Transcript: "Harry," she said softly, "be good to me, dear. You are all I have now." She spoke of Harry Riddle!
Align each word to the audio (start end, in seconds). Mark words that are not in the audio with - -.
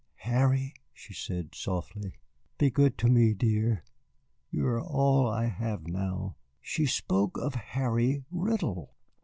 "Harry," 0.21 0.73
she 0.93 1.13
said 1.13 1.53
softly, 1.53 2.15
"be 2.57 2.71
good 2.71 2.97
to 2.97 3.05
me, 3.07 3.35
dear. 3.35 3.83
You 4.49 4.65
are 4.65 4.81
all 4.81 5.27
I 5.27 5.45
have 5.45 5.85
now." 5.85 6.37
She 6.59 6.87
spoke 6.87 7.37
of 7.37 7.53
Harry 7.53 8.23
Riddle! 8.31 8.95